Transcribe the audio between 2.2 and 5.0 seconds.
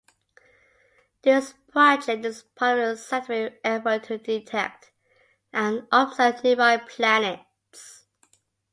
is part of a scientific effort to detect